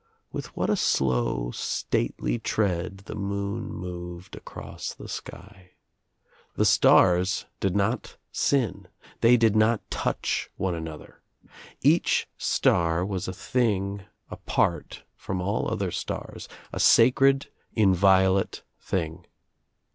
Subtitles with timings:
[0.31, 5.73] With what a slow stately tread the moon moved across the sky.
[6.55, 8.87] The stars did not sin.
[9.19, 11.21] They did not touch one another.
[11.81, 14.01] Each star was a thing
[14.31, 19.27] apart from all other stars, a sacred inviolate thing.